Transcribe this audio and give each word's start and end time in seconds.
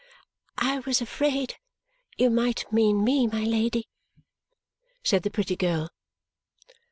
"I 0.57 0.79
was 0.79 0.99
afraid 0.99 1.57
you 2.17 2.31
might 2.31 2.65
mean 2.73 3.03
me, 3.03 3.27
my 3.27 3.43
Lady," 3.43 3.87
said 5.03 5.21
the 5.21 5.29
pretty 5.29 5.55
girl. 5.55 5.91